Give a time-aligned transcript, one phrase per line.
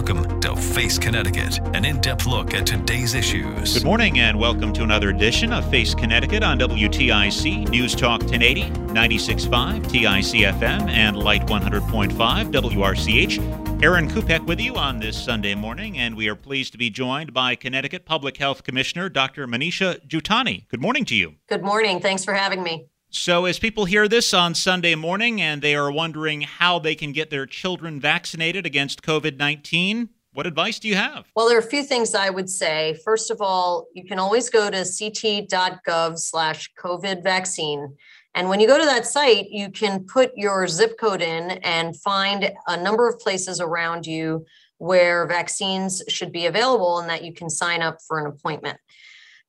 [0.00, 3.74] Welcome to Face Connecticut, an in depth look at today's issues.
[3.74, 8.70] Good morning and welcome to another edition of Face Connecticut on WTIC News Talk 1080,
[8.94, 12.12] 96.5 TIC FM, and Light 100.5
[12.50, 13.82] WRCH.
[13.82, 17.34] Aaron Kupec with you on this Sunday morning, and we are pleased to be joined
[17.34, 19.46] by Connecticut Public Health Commissioner Dr.
[19.46, 20.66] Manisha Juthani.
[20.68, 21.34] Good morning to you.
[21.46, 22.00] Good morning.
[22.00, 22.86] Thanks for having me.
[23.12, 27.10] So, as people hear this on Sunday morning and they are wondering how they can
[27.10, 31.26] get their children vaccinated against COVID 19, what advice do you have?
[31.34, 32.96] Well, there are a few things I would say.
[33.04, 37.96] First of all, you can always go to ct.gov slash COVID vaccine.
[38.36, 42.00] And when you go to that site, you can put your zip code in and
[42.00, 44.46] find a number of places around you
[44.78, 48.78] where vaccines should be available and that you can sign up for an appointment.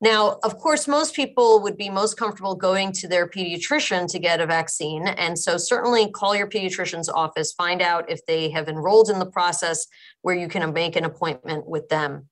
[0.02, 4.40] Now, of course, most people would be most comfortable going to their pediatrician to get
[4.40, 5.06] a vaccine.
[5.06, 9.30] And so, certainly call your pediatrician's office, find out if they have enrolled in the
[9.30, 9.86] process
[10.22, 12.28] where you can make an appointment with them.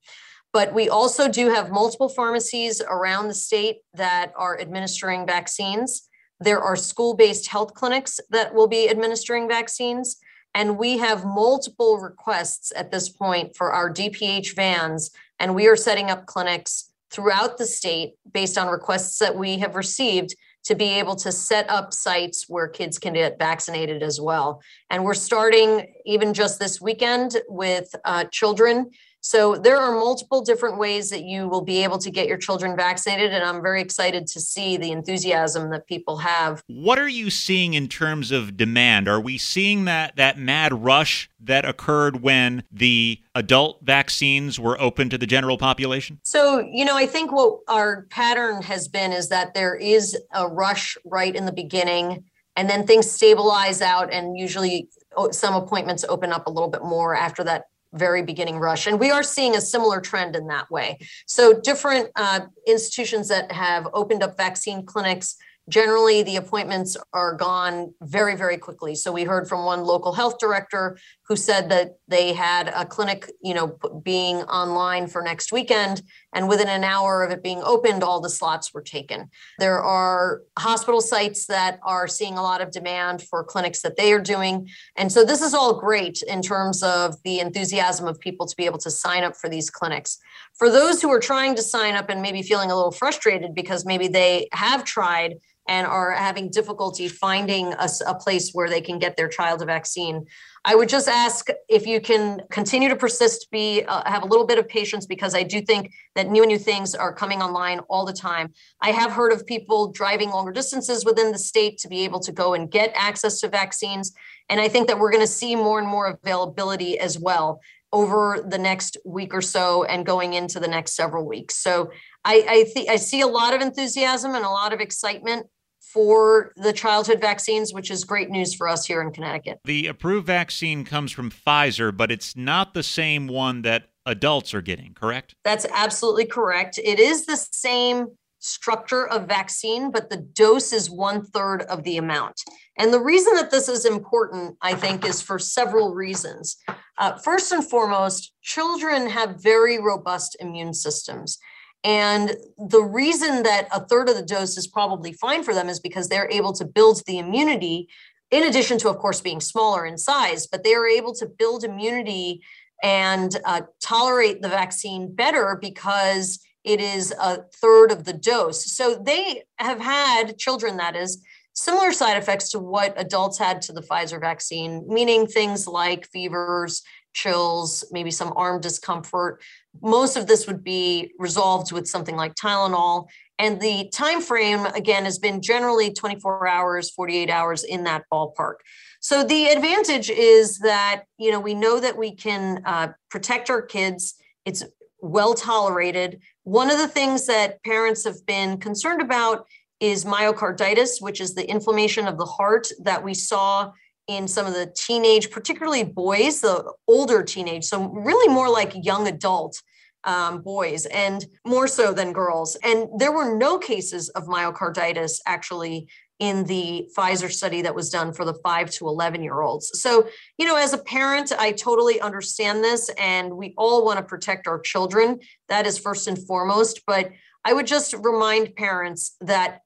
[0.53, 6.09] But we also do have multiple pharmacies around the state that are administering vaccines.
[6.41, 10.17] There are school based health clinics that will be administering vaccines.
[10.55, 15.77] And we have multiple requests at this point for our DPH vans, and we are
[15.77, 20.99] setting up clinics throughout the state based on requests that we have received to be
[20.99, 24.63] able to set up sites where kids can get vaccinated as well.
[24.91, 28.91] And we're starting even just this weekend with uh, children
[29.21, 32.75] so there are multiple different ways that you will be able to get your children
[32.77, 33.33] vaccinated.
[33.33, 36.63] And I'm very excited to see the enthusiasm that people have.
[36.67, 39.09] What are you seeing in terms of demand?
[39.09, 45.11] Are we seeing that, that mad rush that occurred when the adult vaccines were open
[45.11, 46.19] to the general population?
[46.25, 50.49] So, you know, I think what our pattern has been is that there is a
[50.49, 52.25] rush right in the beginning
[52.57, 56.83] and then things stabilize out and usually oh, some appointments open up a little bit
[56.83, 58.87] more after that very beginning rush.
[58.87, 60.99] And we are seeing a similar trend in that way.
[61.27, 65.37] So, different uh, institutions that have opened up vaccine clinics
[65.69, 70.39] generally the appointments are gone very very quickly so we heard from one local health
[70.39, 70.99] director
[71.31, 76.03] who said that they had a clinic you know being online for next weekend
[76.35, 79.31] and within an hour of it being opened all the slots were taken.
[79.61, 84.13] There are hospital sites that are seeing a lot of demand for clinics that they
[84.13, 88.47] are doing and so this is all great in terms of the enthusiasm of people
[88.47, 90.19] to be able to sign up for these clinics.
[90.59, 93.87] For those who are trying to sign up and maybe feeling a little frustrated because
[93.87, 95.37] maybe they have tried
[95.71, 99.65] and are having difficulty finding a, a, place where they can get their child a
[99.65, 100.27] vaccine.
[100.65, 104.47] I would just ask if you can continue to persist, be uh, have a little
[104.47, 107.79] bit of patience because I do think that new and new things are coming online
[107.89, 108.53] all the time.
[108.83, 112.33] I have heard of people driving longer distances within the state to be able to
[112.33, 114.13] go and get access to vaccines,
[114.49, 117.61] and I think that we're going to see more and more availability as well
[117.93, 121.57] over the next week or so and going into the next several weeks.
[121.57, 121.93] So
[122.25, 125.47] I I, th- I see a lot of enthusiasm and a lot of excitement
[125.81, 129.61] for the childhood vaccines, which is great news for us here in Connecticut.
[129.65, 134.63] The approved vaccine comes from Pfizer, but it's not the same one that adults are
[134.63, 135.35] getting, correct?
[135.45, 136.79] That's absolutely correct.
[136.79, 138.09] It is the same
[138.41, 142.41] structure of vaccine, but the dose is one third of the amount.
[142.79, 146.57] And the reason that this is important, I think, is for several reasons.
[146.97, 151.39] Uh, first and foremost, children have very robust immune systems.
[151.83, 155.81] And the reason that a third of the dose is probably fine for them is
[155.81, 157.89] because they're able to build the immunity,
[158.31, 161.65] in addition to, of course, being smaller in size, but they are able to build
[161.65, 162.43] immunity
[162.83, 168.67] and uh, tolerate the vaccine better because it is a third of the dose.
[168.75, 171.23] So they have had children, that is,
[171.55, 176.83] similar side effects to what adults had to the Pfizer vaccine, meaning things like fevers,
[177.13, 179.43] chills, maybe some arm discomfort.
[179.83, 183.09] Most of this would be resolved with something like Tylenol.
[183.39, 188.57] And the time frame, again, has been generally 24 hours, 48 hours in that ballpark.
[189.01, 193.63] So the advantage is that, you know, we know that we can uh, protect our
[193.63, 194.15] kids.
[194.45, 194.63] It's
[195.01, 196.21] well tolerated.
[196.45, 199.47] One of the things that parents have been concerned about
[199.81, 203.73] is myocarditis, which is the inflammation of the heart that we saw
[204.09, 209.07] in some of the teenage, particularly boys, the older teenage, so really more like young
[209.07, 209.61] adult
[210.05, 212.57] um, boys and more so than girls.
[212.65, 215.89] And there were no cases of myocarditis actually
[216.19, 219.81] in the Pfizer study that was done for the five to 11 year olds.
[219.81, 220.09] So,
[220.39, 224.47] you know, as a parent, I totally understand this, and we all want to protect
[224.47, 225.21] our children.
[225.49, 226.83] That is first and foremost.
[226.87, 227.11] But
[227.45, 229.61] I would just remind parents that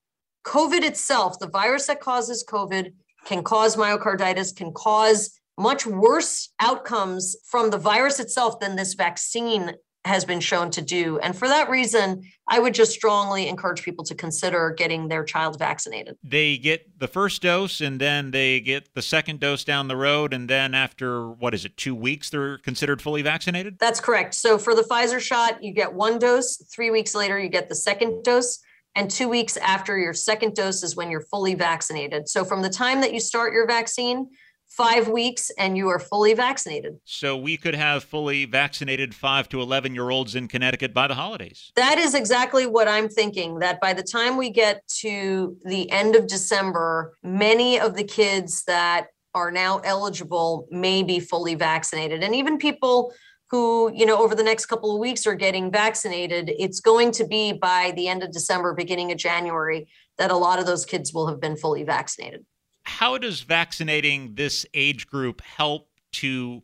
[0.47, 2.93] COVID itself, the virus that causes COVID,
[3.25, 9.75] can cause myocarditis, can cause much worse outcomes from the virus itself than this vaccine
[10.05, 11.19] has been shown to do.
[11.21, 15.59] And for that reason, I would just strongly encourage people to consider getting their child
[15.59, 16.17] vaccinated.
[16.23, 20.35] They get the first dose and then they get the second dose down the road.
[20.35, 23.79] And then after, what is it, two weeks, they're considered fully vaccinated?
[23.79, 24.35] That's correct.
[24.35, 26.59] So for the Pfizer shot, you get one dose.
[26.71, 28.59] Three weeks later, you get the second dose.
[28.95, 32.29] And two weeks after your second dose is when you're fully vaccinated.
[32.29, 34.29] So from the time that you start your vaccine,
[34.69, 36.99] five weeks and you are fully vaccinated.
[37.05, 41.15] So we could have fully vaccinated five to 11 year olds in Connecticut by the
[41.15, 41.73] holidays.
[41.77, 43.61] That is exactly what I'm thinking.
[43.61, 48.65] That by the time we get to the end of December, many of the kids
[48.67, 52.23] that are now eligible may be fully vaccinated.
[52.23, 53.13] And even people
[53.55, 57.25] who, you know, over the next couple of weeks are getting vaccinated, it's going to
[57.25, 59.87] be by the end of December, beginning of January,
[60.19, 62.45] that a lot of those kids will have been fully vaccinated
[62.85, 66.63] how does vaccinating this age group help to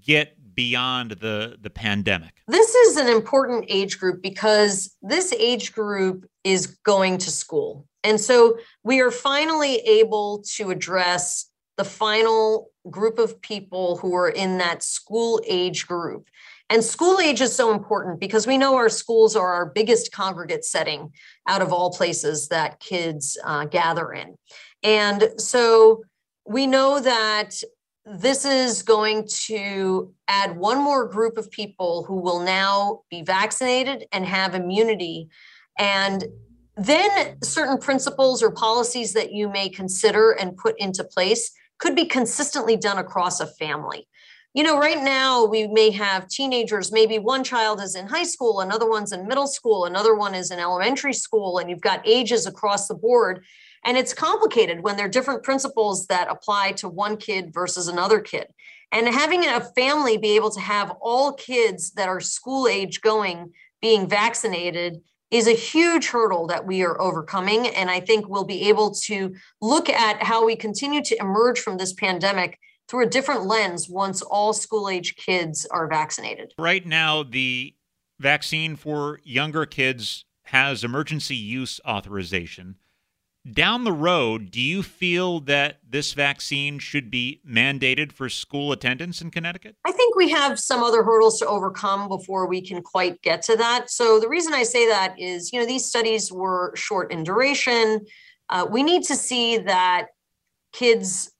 [0.00, 2.42] get beyond the the pandemic?
[2.46, 7.86] This is an important age group because this age group is going to school.
[8.04, 11.46] And so we are finally able to address
[11.76, 16.28] the final group of people who are in that school age group.
[16.68, 20.64] And school age is so important because we know our schools are our biggest congregate
[20.64, 21.12] setting
[21.46, 24.36] out of all places that kids uh, gather in.
[24.82, 26.02] And so
[26.46, 27.62] we know that
[28.04, 34.06] this is going to add one more group of people who will now be vaccinated
[34.10, 35.28] and have immunity.
[35.78, 36.24] And
[36.76, 42.06] then certain principles or policies that you may consider and put into place could be
[42.06, 44.08] consistently done across a family.
[44.54, 48.60] You know, right now we may have teenagers, maybe one child is in high school,
[48.60, 52.46] another one's in middle school, another one is in elementary school, and you've got ages
[52.46, 53.44] across the board.
[53.84, 58.20] And it's complicated when there are different principles that apply to one kid versus another
[58.20, 58.46] kid.
[58.92, 63.52] And having a family be able to have all kids that are school age going
[63.80, 65.00] being vaccinated
[65.32, 67.66] is a huge hurdle that we are overcoming.
[67.68, 71.78] And I think we'll be able to look at how we continue to emerge from
[71.78, 76.52] this pandemic through a different lens once all school age kids are vaccinated.
[76.58, 77.74] Right now, the
[78.20, 82.76] vaccine for younger kids has emergency use authorization.
[83.50, 89.20] Down the road, do you feel that this vaccine should be mandated for school attendance
[89.20, 89.74] in Connecticut?
[89.84, 93.56] I think we have some other hurdles to overcome before we can quite get to
[93.56, 93.90] that.
[93.90, 98.06] So, the reason I say that is, you know, these studies were short in duration.
[98.48, 100.06] Uh, we need to see that
[100.72, 101.32] kids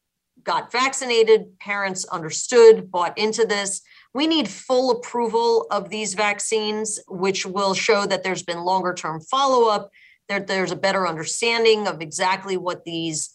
[0.43, 3.81] got vaccinated, parents understood, bought into this.
[4.13, 9.21] We need full approval of these vaccines, which will show that there's been longer term
[9.21, 9.91] follow up
[10.29, 13.31] there, there's a better understanding of exactly what these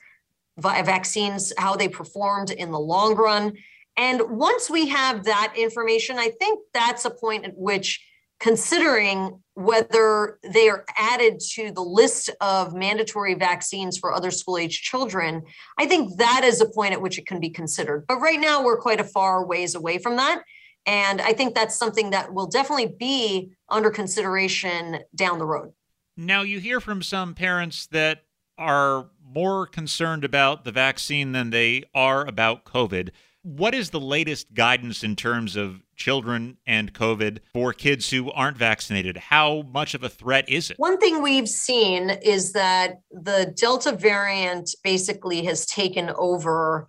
[0.57, 3.53] vaccines, how they performed in the long run.
[3.95, 8.03] And once we have that information, I think that's a point at which
[8.39, 14.81] considering whether they are added to the list of mandatory vaccines for other school age
[14.81, 15.41] children,
[15.79, 18.05] I think that is a point at which it can be considered.
[18.07, 20.43] But right now, we're quite a far ways away from that.
[20.85, 25.73] And I think that's something that will definitely be under consideration down the road.
[26.19, 28.23] Now, you hear from some parents that
[28.57, 33.09] are more concerned about the vaccine than they are about COVID.
[33.43, 38.57] What is the latest guidance in terms of children and COVID for kids who aren't
[38.57, 39.15] vaccinated?
[39.15, 40.79] How much of a threat is it?
[40.79, 46.87] One thing we've seen is that the Delta variant basically has taken over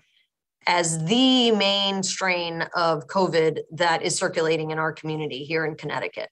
[0.66, 6.30] as the main strain of COVID that is circulating in our community here in Connecticut.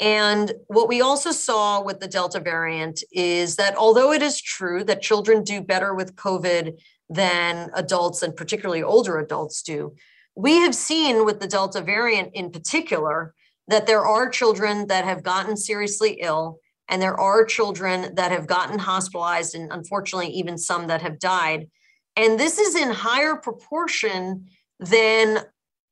[0.00, 4.82] And what we also saw with the Delta variant is that although it is true
[4.84, 9.94] that children do better with COVID than adults and particularly older adults do,
[10.34, 13.34] we have seen with the Delta variant in particular
[13.68, 16.58] that there are children that have gotten seriously ill
[16.88, 21.68] and there are children that have gotten hospitalized and unfortunately even some that have died.
[22.16, 24.48] And this is in higher proportion
[24.80, 25.38] than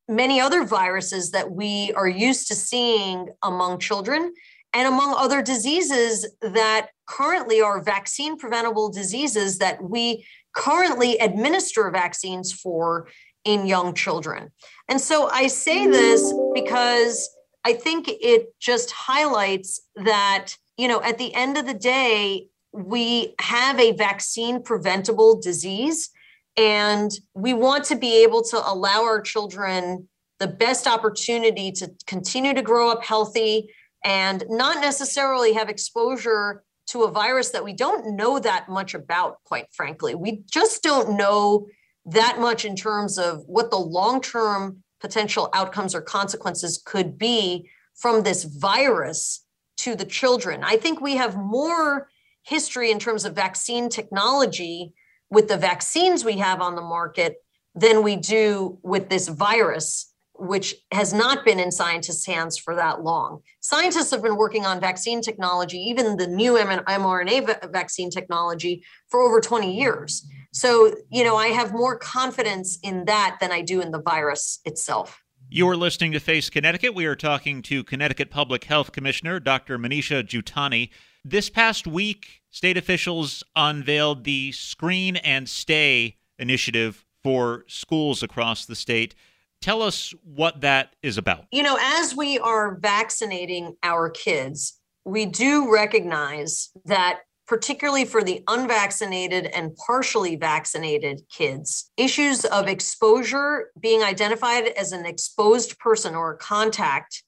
[0.09, 4.33] many other viruses that we are used to seeing among children
[4.75, 12.53] and among other diseases that currently are vaccine preventable diseases that we currently administer vaccines
[12.53, 13.09] for
[13.45, 14.51] in young children.
[14.89, 17.29] And so I say this because
[17.65, 23.35] I think it just highlights that, you know, at the end of the day, we
[23.41, 26.11] have a vaccine preventable disease
[26.57, 32.53] and we want to be able to allow our children the best opportunity to continue
[32.53, 33.71] to grow up healthy
[34.05, 39.39] and not necessarily have exposure to a virus that we don't know that much about,
[39.45, 40.15] quite frankly.
[40.15, 41.69] We just don't know
[42.07, 47.69] that much in terms of what the long term potential outcomes or consequences could be
[47.95, 49.45] from this virus
[49.79, 50.63] to the children.
[50.65, 52.09] I think we have more
[52.43, 54.93] history in terms of vaccine technology
[55.33, 57.37] with the vaccines we have on the market
[57.75, 63.03] than we do with this virus, which has not been in scientists' hands for that
[63.03, 63.41] long.
[63.61, 69.41] Scientists have been working on vaccine technology, even the new mRNA vaccine technology, for over
[69.41, 70.29] 20 years.
[70.53, 74.61] So, you know, I have more confidence in that than I do in the virus
[74.67, 75.19] itself.
[75.49, 76.95] You're listening to Face Connecticut.
[76.95, 79.79] We are talking to Connecticut Public Health Commissioner Dr.
[79.79, 80.91] Manisha Juthani.
[81.25, 88.77] This past week, state officials unveiled the Screen and Stay initiative for schools across the
[88.77, 89.15] state.
[89.61, 91.47] Tell us what that is about.
[91.51, 98.43] You know, as we are vaccinating our kids, we do recognize that particularly for the
[98.49, 101.91] unvaccinated and partially vaccinated kids.
[101.97, 107.23] Issues of exposure being identified as an exposed person or a contact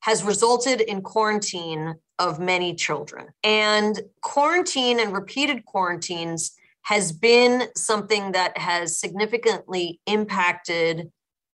[0.00, 3.28] has resulted in quarantine of many children.
[3.42, 6.52] And quarantine and repeated quarantines
[6.82, 11.10] has been something that has significantly impacted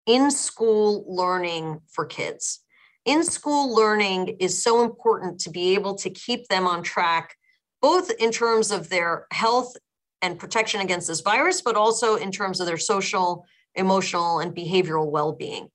[0.07, 2.61] in school learning for kids.
[3.05, 7.37] In school learning is so important to be able to keep them on track,
[7.81, 9.76] both in terms of their health
[10.23, 15.11] and protection against this virus, but also in terms of their social, emotional, and behavioral
[15.11, 15.69] well being.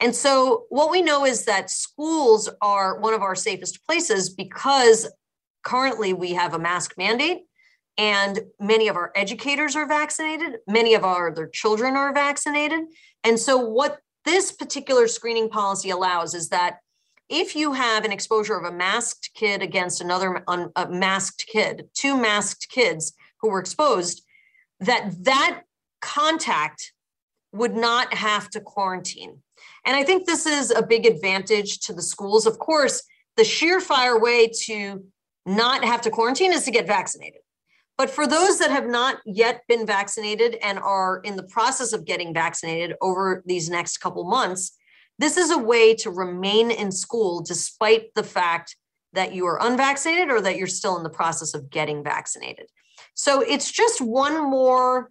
[0.00, 5.10] And so, what we know is that schools are one of our safest places because
[5.62, 7.44] currently we have a mask mandate
[7.98, 12.80] and many of our educators are vaccinated, many of our their children are vaccinated.
[13.24, 16.78] And so, what this particular screening policy allows is that
[17.28, 22.16] if you have an exposure of a masked kid against another un, masked kid, two
[22.16, 24.22] masked kids who were exposed,
[24.80, 25.62] that that
[26.00, 26.92] contact
[27.52, 29.42] would not have to quarantine.
[29.86, 32.44] And I think this is a big advantage to the schools.
[32.44, 33.02] Of course,
[33.36, 35.04] the surefire way to
[35.46, 37.40] not have to quarantine is to get vaccinated.
[37.96, 42.04] But for those that have not yet been vaccinated and are in the process of
[42.04, 44.76] getting vaccinated over these next couple months,
[45.18, 48.76] this is a way to remain in school despite the fact
[49.14, 52.66] that you are unvaccinated or that you're still in the process of getting vaccinated.
[53.14, 55.10] So it's just one more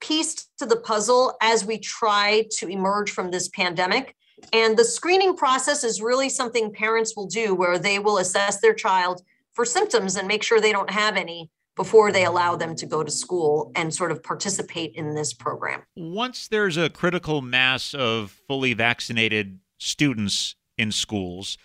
[0.00, 4.16] piece to the puzzle as we try to emerge from this pandemic.
[4.52, 8.74] And the screening process is really something parents will do where they will assess their
[8.74, 12.86] child for symptoms and make sure they don't have any before they allow them to
[12.86, 15.82] go to school and sort of participate in this program.
[15.96, 21.56] Once there's a critical mass of fully vaccinated students in schools,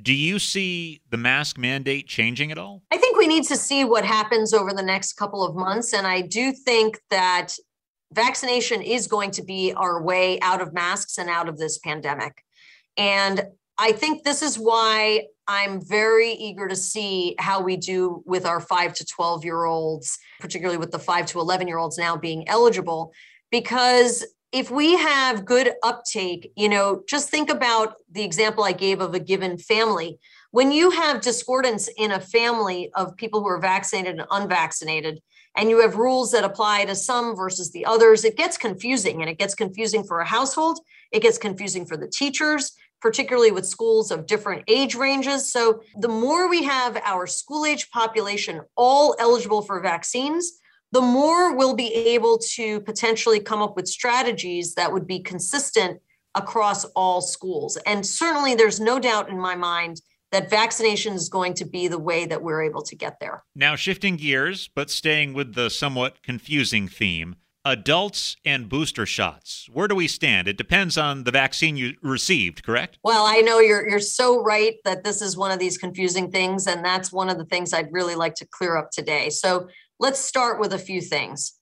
[0.00, 2.82] do you see the mask mandate changing at all?
[2.90, 5.92] I think we need to see what happens over the next couple of months.
[5.92, 7.54] And I do think that
[8.14, 12.42] vaccination is going to be our way out of masks and out of this pandemic.
[12.96, 13.44] And
[13.76, 18.60] I think this is why I'm very eager to see how we do with our
[18.60, 22.48] five to 12 year olds, particularly with the five to 11 year olds now being
[22.48, 23.12] eligible.
[23.50, 29.00] Because if we have good uptake, you know, just think about the example I gave
[29.00, 30.20] of a given family.
[30.52, 35.20] When you have discordance in a family of people who are vaccinated and unvaccinated,
[35.56, 39.30] and you have rules that apply to some versus the others, it gets confusing and
[39.30, 40.80] it gets confusing for a household.
[41.12, 45.52] It gets confusing for the teachers, particularly with schools of different age ranges.
[45.52, 51.56] So the more we have our school age population all eligible for vaccines, the more
[51.56, 56.00] we'll be able to potentially come up with strategies that would be consistent
[56.34, 57.76] across all schools.
[57.86, 60.00] And certainly there's no doubt in my mind
[60.34, 63.44] that vaccination is going to be the way that we're able to get there.
[63.54, 69.68] Now, shifting gears, but staying with the somewhat confusing theme adults and booster shots.
[69.72, 70.48] Where do we stand?
[70.48, 72.98] It depends on the vaccine you received, correct?
[73.02, 76.66] Well, I know you're you're so right that this is one of these confusing things
[76.66, 79.30] and that's one of the things I'd really like to clear up today.
[79.30, 81.54] So, let's start with a few things.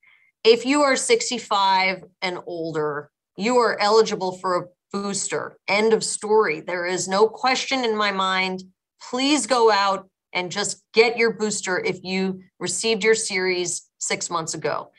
[0.42, 5.56] If you are 65 and older, you are eligible for a booster.
[5.68, 6.60] End of story.
[6.60, 8.64] There is no question in my mind.
[9.10, 14.54] Please go out and just get your booster if you received your series 6 months
[14.54, 14.90] ago.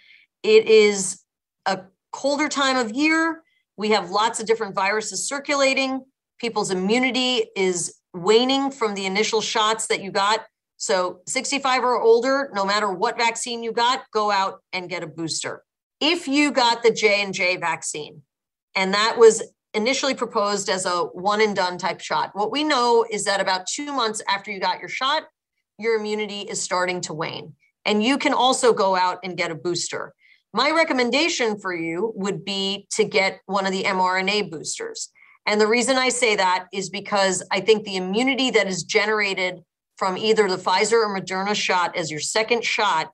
[0.43, 1.21] It is
[1.65, 1.81] a
[2.11, 3.43] colder time of year.
[3.77, 6.03] We have lots of different viruses circulating.
[6.39, 10.41] People's immunity is waning from the initial shots that you got.
[10.77, 15.07] So 65 or older, no matter what vaccine you got, go out and get a
[15.07, 15.63] booster.
[15.99, 18.23] If you got the J&J vaccine,
[18.75, 19.41] and that was
[19.73, 23.67] initially proposed as a one and done type shot, what we know is that about
[23.67, 25.23] 2 months after you got your shot,
[25.79, 27.53] your immunity is starting to wane.
[27.85, 30.13] And you can also go out and get a booster.
[30.53, 35.09] My recommendation for you would be to get one of the mRNA boosters.
[35.45, 39.63] And the reason I say that is because I think the immunity that is generated
[39.97, 43.11] from either the Pfizer or Moderna shot as your second shot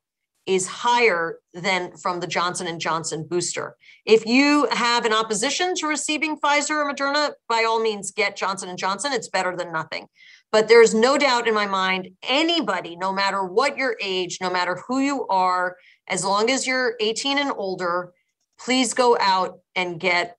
[0.49, 3.75] is higher than from the Johnson and Johnson booster.
[4.03, 8.67] If you have an opposition to receiving Pfizer or Moderna, by all means get Johnson
[8.67, 9.13] and Johnson.
[9.13, 10.07] It's better than nothing.
[10.51, 14.81] But there's no doubt in my mind anybody, no matter what your age, no matter
[14.87, 15.77] who you are,
[16.07, 18.11] as long as you're 18 and older,
[18.59, 20.35] please go out and get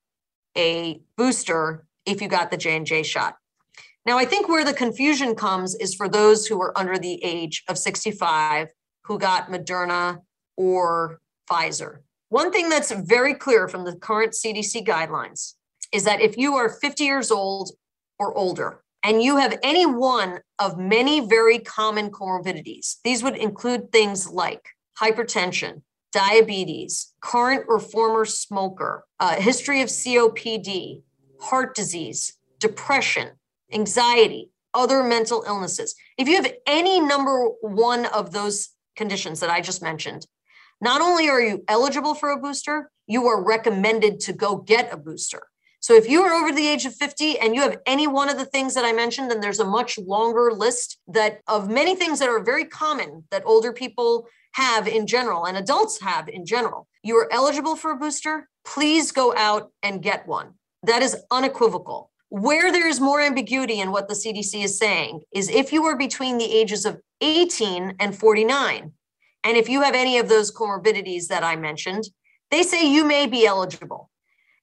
[0.59, 3.37] a booster if you got the J&J shot.
[4.05, 7.63] Now, I think where the confusion comes is for those who are under the age
[7.69, 8.71] of 65
[9.11, 10.21] who got Moderna
[10.57, 11.19] or
[11.51, 11.97] Pfizer.
[12.29, 15.55] One thing that's very clear from the current CDC guidelines
[15.93, 17.73] is that if you are 50 years old
[18.21, 23.91] or older and you have any one of many very common comorbidities, these would include
[23.91, 24.65] things like
[24.97, 31.03] hypertension, diabetes, current or former smoker, uh, history of COPD,
[31.41, 33.31] heart disease, depression,
[33.73, 35.97] anxiety, other mental illnesses.
[36.17, 38.69] If you have any number one of those
[39.01, 40.27] conditions that I just mentioned,
[40.81, 44.97] not only are you eligible for a booster, you are recommended to go get a
[44.97, 45.43] booster.
[45.81, 48.37] So if you are over the age of 50 and you have any one of
[48.37, 52.19] the things that I mentioned, then there's a much longer list that of many things
[52.19, 56.87] that are very common that older people have in general and adults have in general.
[57.03, 60.55] You are eligible for a booster, please go out and get one.
[60.83, 62.10] That is unequivocal.
[62.31, 65.97] Where there is more ambiguity in what the CDC is saying is if you are
[65.97, 68.93] between the ages of 18 and 49,
[69.43, 72.05] and if you have any of those comorbidities that I mentioned,
[72.51, 74.11] they say you may be eligible.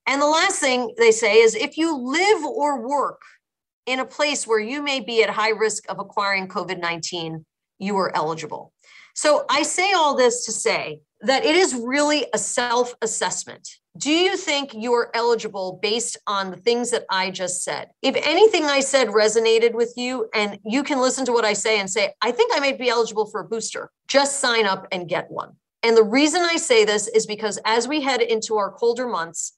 [0.06, 3.22] And the last thing they say is if you live or work
[3.86, 7.46] in a place where you may be at high risk of acquiring COVID 19,
[7.80, 8.72] you are eligible.
[9.14, 13.68] So I say all this to say that it is really a self assessment.
[13.98, 17.90] Do you think you're eligible based on the things that I just said?
[18.04, 21.80] If anything I said resonated with you, and you can listen to what I say
[21.80, 25.10] and say, I think I might be eligible for a booster, just sign up and
[25.10, 25.54] get one.
[25.82, 29.54] And the reason I say this is because as we head into our colder months,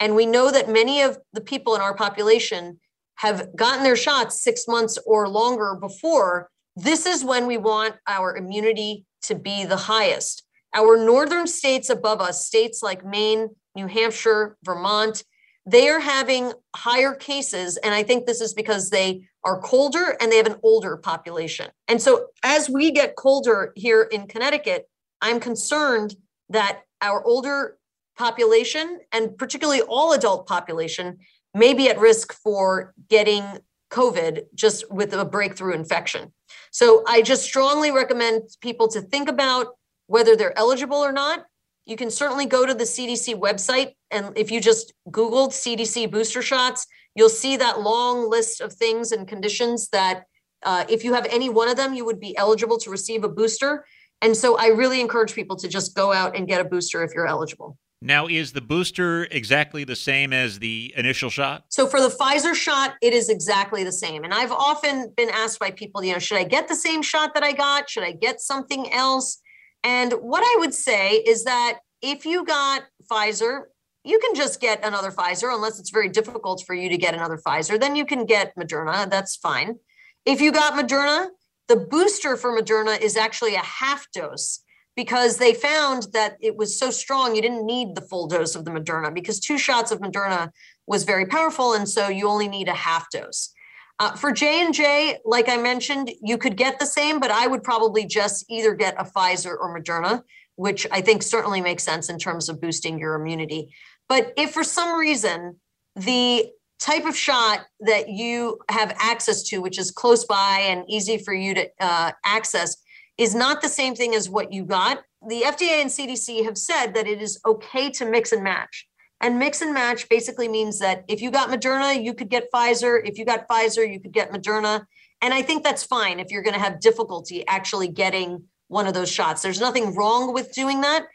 [0.00, 2.78] and we know that many of the people in our population
[3.16, 8.36] have gotten their shots six months or longer before, this is when we want our
[8.36, 10.44] immunity to be the highest.
[10.74, 15.24] Our northern states above us, states like Maine, New Hampshire, Vermont,
[15.66, 17.76] they are having higher cases.
[17.78, 21.68] And I think this is because they are colder and they have an older population.
[21.88, 24.88] And so as we get colder here in Connecticut,
[25.20, 26.16] I'm concerned
[26.48, 27.76] that our older
[28.16, 31.18] population and particularly all adult population
[31.54, 33.44] may be at risk for getting
[33.90, 36.32] COVID just with a breakthrough infection.
[36.70, 39.77] So I just strongly recommend people to think about
[40.08, 41.44] whether they're eligible or not.
[41.86, 46.42] You can certainly go to the CDC website, and if you just Googled CDC booster
[46.42, 50.24] shots, you'll see that long list of things and conditions that,
[50.64, 53.28] uh, if you have any one of them, you would be eligible to receive a
[53.28, 53.86] booster.
[54.20, 57.12] And so I really encourage people to just go out and get a booster if
[57.14, 57.78] you're eligible.
[58.00, 61.64] Now, is the booster exactly the same as the initial shot?
[61.68, 64.22] So, for the Pfizer shot, it is exactly the same.
[64.22, 67.34] And I've often been asked by people, you know, should I get the same shot
[67.34, 67.90] that I got?
[67.90, 69.40] Should I get something else?
[69.84, 73.64] And what I would say is that if you got Pfizer,
[74.04, 77.36] you can just get another Pfizer unless it's very difficult for you to get another
[77.36, 77.78] Pfizer.
[77.78, 79.08] Then you can get Moderna.
[79.08, 79.76] That's fine.
[80.24, 81.28] If you got Moderna,
[81.68, 84.60] the booster for Moderna is actually a half dose
[84.96, 88.64] because they found that it was so strong you didn't need the full dose of
[88.64, 90.50] the Moderna because two shots of Moderna
[90.86, 93.52] was very powerful and so you only need a half dose.
[94.00, 97.46] Uh, for J and J, like I mentioned, you could get the same, but I
[97.46, 100.22] would probably just either get a Pfizer or Moderna,
[100.54, 103.74] which I think certainly makes sense in terms of boosting your immunity.
[104.08, 105.56] But if for some reason
[105.96, 111.18] the type of shot that you have access to, which is close by and easy
[111.18, 112.76] for you to uh, access,
[113.18, 116.94] is not the same thing as what you got, the FDA and CDC have said
[116.94, 118.87] that it is okay to mix and match.
[119.20, 123.00] And mix and match basically means that if you got Moderna, you could get Pfizer.
[123.04, 124.84] If you got Pfizer, you could get Moderna.
[125.20, 128.94] And I think that's fine if you're going to have difficulty actually getting one of
[128.94, 129.42] those shots.
[129.42, 131.06] There's nothing wrong with doing that.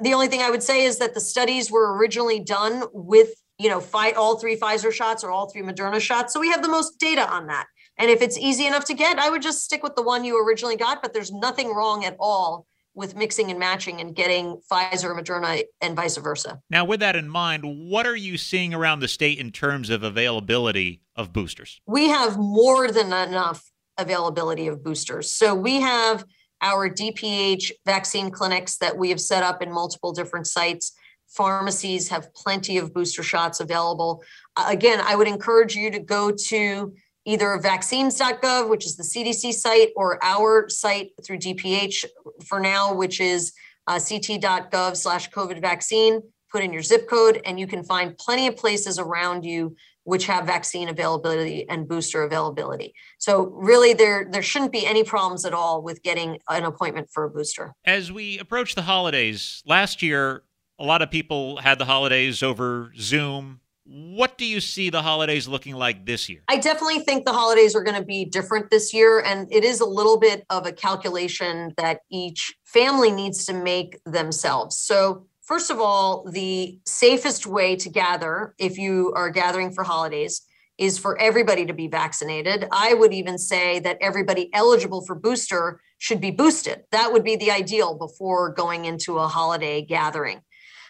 [0.00, 3.68] The only thing I would say is that the studies were originally done with, you
[3.68, 6.32] know, fight all three Pfizer shots or all three Moderna shots.
[6.32, 7.66] So we have the most data on that.
[7.98, 10.42] And if it's easy enough to get, I would just stick with the one you
[10.42, 15.18] originally got, but there's nothing wrong at all with mixing and matching and getting Pfizer,
[15.18, 16.60] Moderna, and vice versa.
[16.68, 20.02] Now, with that in mind, what are you seeing around the state in terms of
[20.02, 21.80] availability of boosters?
[21.86, 25.30] We have more than enough availability of boosters.
[25.30, 26.24] So we have
[26.60, 30.92] our DPH vaccine clinics that we have set up in multiple different sites.
[31.28, 34.22] Pharmacies have plenty of booster shots available.
[34.66, 39.90] Again, I would encourage you to go to either vaccines.gov, which is the CDC site,
[39.96, 42.04] or our site through DPH
[42.46, 43.52] for now, which is
[43.86, 46.20] uh, ct.gov slash COVID vaccine.
[46.50, 50.26] Put in your zip code, and you can find plenty of places around you which
[50.26, 52.94] have vaccine availability and booster availability.
[53.18, 57.24] So really there there shouldn't be any problems at all with getting an appointment for
[57.24, 57.72] a booster.
[57.84, 60.42] As we approach the holidays, last year
[60.78, 65.48] a lot of people had the holidays over Zoom what do you see the holidays
[65.48, 66.40] looking like this year?
[66.48, 69.20] I definitely think the holidays are going to be different this year.
[69.20, 73.98] And it is a little bit of a calculation that each family needs to make
[74.04, 74.78] themselves.
[74.78, 80.42] So, first of all, the safest way to gather, if you are gathering for holidays,
[80.78, 82.66] is for everybody to be vaccinated.
[82.72, 86.84] I would even say that everybody eligible for booster should be boosted.
[86.92, 90.40] That would be the ideal before going into a holiday gathering.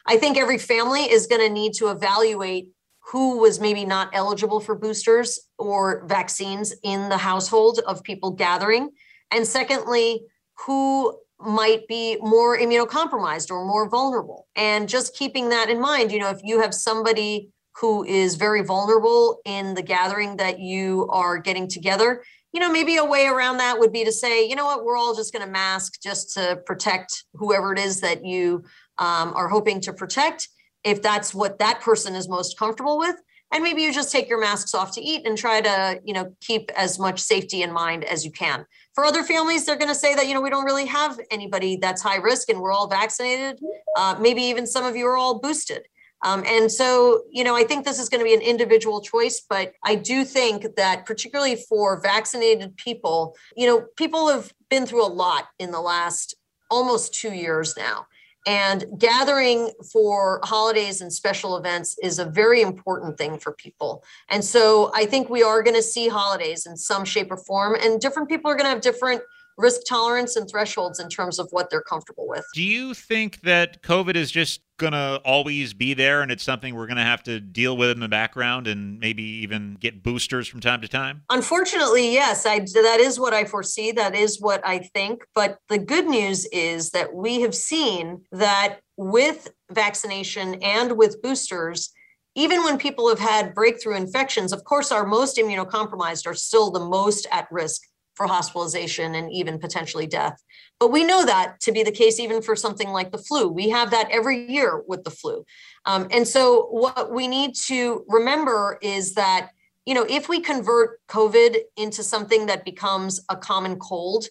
[0.07, 2.69] I think every family is going to need to evaluate
[3.11, 8.91] who was maybe not eligible for boosters or vaccines in the household of people gathering.
[9.31, 10.23] And secondly,
[10.67, 14.47] who might be more immunocompromised or more vulnerable.
[14.55, 18.63] And just keeping that in mind, you know, if you have somebody who is very
[18.63, 23.57] vulnerable in the gathering that you are getting together, you know, maybe a way around
[23.57, 26.35] that would be to say, you know what, we're all just going to mask just
[26.35, 28.63] to protect whoever it is that you
[28.99, 30.49] um, are hoping to protect
[30.85, 33.17] if that's what that person is most comfortable with
[33.53, 36.35] and maybe you just take your masks off to eat and try to you know
[36.41, 38.65] keep as much safety in mind as you can.
[38.95, 41.77] For other families they're going to say that you know we don't really have anybody
[41.77, 43.61] that's high risk and we're all vaccinated.
[43.97, 45.87] Uh, maybe even some of you are all boosted.
[46.25, 49.41] Um, and so you know i think this is going to be an individual choice
[49.41, 55.05] but i do think that particularly for vaccinated people you know people have been through
[55.05, 56.37] a lot in the last
[56.71, 58.07] almost two years now
[58.47, 64.03] and gathering for holidays and special events is a very important thing for people.
[64.29, 67.77] And so I think we are going to see holidays in some shape or form,
[67.81, 69.23] and different people are going to have different
[69.59, 72.45] risk tolerance and thresholds in terms of what they're comfortable with.
[72.55, 76.75] Do you think that COVID is just going to always be there and it's something
[76.75, 80.49] we're going to have to deal with in the background and maybe even get boosters
[80.49, 81.23] from time to time?
[81.31, 82.45] Unfortunately, yes.
[82.47, 83.93] I, that is what I foresee.
[83.93, 85.23] That is what I think.
[85.35, 91.93] But the good news is that we have seen that with vaccination and with boosters,
[92.35, 96.81] even when people have had breakthrough infections, of course, our most immunocompromised are still the
[96.81, 97.83] most at risk
[98.15, 100.43] for hospitalization and even potentially death.
[100.79, 103.49] But we know that to be the case even for something like the flu.
[103.49, 105.45] We have that every year with the flu.
[105.87, 109.51] Um, and so, what we need to remember is that,
[109.87, 114.27] you know, if we convert COVID into something that becomes a common cold,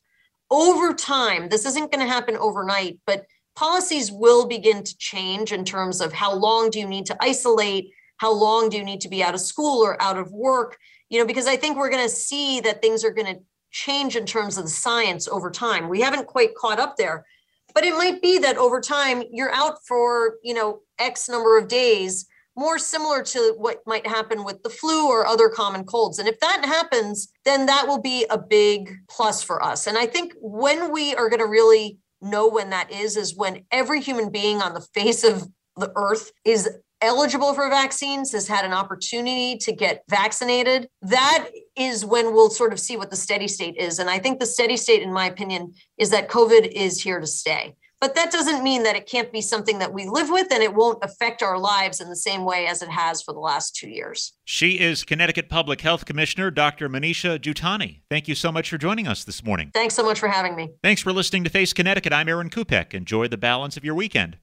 [0.49, 5.63] over time, this isn't going to happen overnight, but policies will begin to change in
[5.63, 7.91] terms of how long do you need to isolate?
[8.17, 10.77] How long do you need to be out of school or out of work?
[11.09, 13.41] You know, because I think we're going to see that things are going to
[13.71, 15.89] change in terms of the science over time.
[15.89, 17.25] We haven't quite caught up there,
[17.73, 21.67] but it might be that over time you're out for, you know, X number of
[21.67, 26.19] days, more similar to what might happen with the flu or other common colds.
[26.19, 29.87] And if that happens, then that will be a big plus for us.
[29.87, 33.65] And I think when we are going to really know when that is, is when
[33.71, 36.69] every human being on the face of the earth is
[37.01, 42.73] eligible for vaccines, has had an opportunity to get vaccinated, that is when we'll sort
[42.73, 43.99] of see what the steady state is.
[43.99, 47.27] And I think the steady state, in my opinion, is that COVID is here to
[47.27, 47.75] stay.
[48.01, 50.73] but that doesn't mean that it can't be something that we live with and it
[50.73, 53.87] won't affect our lives in the same way as it has for the last two
[53.89, 54.33] years.
[54.43, 56.89] She is Connecticut Public Health Commissioner Dr.
[56.89, 58.01] Manisha Juthani.
[58.09, 59.69] Thank you so much for joining us this morning.
[59.73, 60.71] Thanks so much for having me.
[60.81, 62.11] Thanks for listening to Face Connecticut.
[62.11, 62.95] I'm Aaron Kupec.
[62.95, 64.37] Enjoy the balance of your weekend.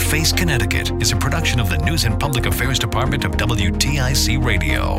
[0.00, 4.98] Face Connecticut is a production of the News and Public Affairs Department of WTIC Radio.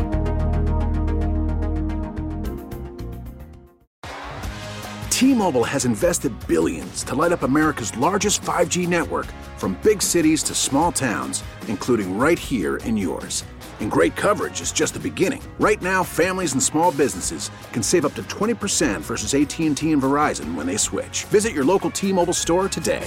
[5.10, 10.54] T-Mobile has invested billions to light up America's largest 5G network from big cities to
[10.54, 13.44] small towns, including right here in yours.
[13.80, 15.42] And great coverage is just the beginning.
[15.58, 20.54] Right now, families and small businesses can save up to 20% versus AT&T and Verizon
[20.54, 21.24] when they switch.
[21.24, 23.06] Visit your local T-Mobile store today.